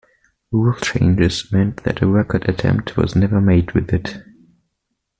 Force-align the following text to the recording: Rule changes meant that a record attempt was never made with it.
Rule 0.51 0.73
changes 0.81 1.51
meant 1.51 1.83
that 1.83 2.01
a 2.01 2.07
record 2.07 2.49
attempt 2.49 2.97
was 2.97 3.15
never 3.15 3.39
made 3.39 3.73
with 3.73 3.93
it. 3.93 4.17